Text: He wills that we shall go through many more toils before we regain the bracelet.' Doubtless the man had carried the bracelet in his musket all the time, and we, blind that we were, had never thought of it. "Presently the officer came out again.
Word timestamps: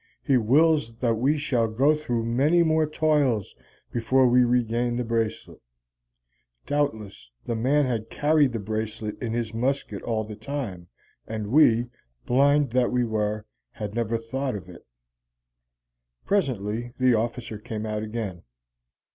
He 0.23 0.35
wills 0.35 0.95
that 0.97 1.13
we 1.13 1.37
shall 1.37 1.67
go 1.67 1.93
through 1.93 2.25
many 2.25 2.63
more 2.63 2.87
toils 2.87 3.53
before 3.91 4.25
we 4.27 4.43
regain 4.43 4.95
the 4.95 5.03
bracelet.' 5.03 5.61
Doubtless 6.65 7.29
the 7.45 7.55
man 7.55 7.85
had 7.85 8.09
carried 8.09 8.53
the 8.53 8.57
bracelet 8.59 9.21
in 9.21 9.33
his 9.33 9.53
musket 9.53 10.01
all 10.01 10.23
the 10.23 10.35
time, 10.35 10.87
and 11.27 11.51
we, 11.51 11.85
blind 12.25 12.71
that 12.71 12.91
we 12.91 13.03
were, 13.05 13.45
had 13.73 13.93
never 13.93 14.17
thought 14.17 14.55
of 14.55 14.67
it. 14.67 14.87
"Presently 16.25 16.93
the 16.99 17.13
officer 17.13 17.59
came 17.59 17.85
out 17.85 18.01
again. 18.01 18.41